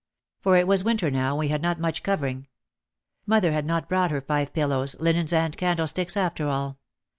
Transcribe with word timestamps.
For 0.39 0.57
it 0.57 0.65
was 0.67 0.83
win 0.83 0.97
ter 0.97 1.11
now 1.11 1.33
and 1.33 1.37
we 1.37 1.49
had 1.49 1.61
not 1.61 1.79
much 1.79 2.01
covering. 2.01 2.47
Mother 3.27 3.51
had 3.51 3.67
not 3.67 3.87
brought 3.87 4.09
her 4.09 4.21
five 4.21 4.51
pillows, 4.51 4.95
linens 4.99 5.31
and 5.31 5.55
candlesticks 5.55 6.17
after 6.17 6.47
all. 6.47 6.79